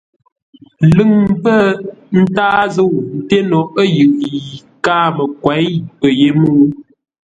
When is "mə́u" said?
6.39-6.63